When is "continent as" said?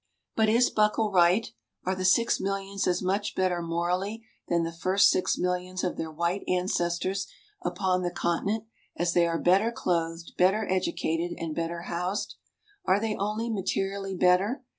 8.09-9.13